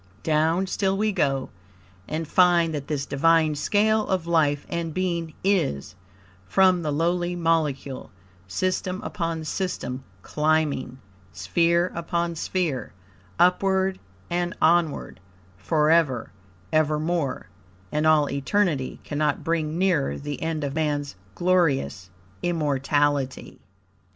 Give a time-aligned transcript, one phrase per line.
[0.23, 1.51] Down still we go,
[2.07, 5.93] and find that this Divine scale of life and being is,
[6.47, 8.09] from the lowly molecule,
[8.47, 10.97] system upon system climbing,
[11.31, 12.93] sphere upon sphere,
[13.37, 15.19] upward and onward,
[15.59, 16.31] forever,
[16.73, 17.49] evermore,
[17.91, 22.09] and all eternity cannot bring nearer the end of Man's glorious
[22.41, 23.59] immortality.